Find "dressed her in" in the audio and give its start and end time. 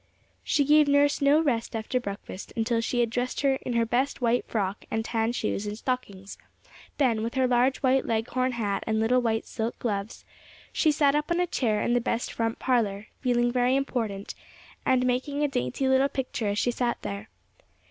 3.11-3.73